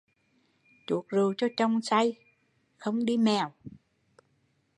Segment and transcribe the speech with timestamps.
[0.87, 2.13] Chuốc rượu cho chồng say,
[2.77, 3.51] không đi mèo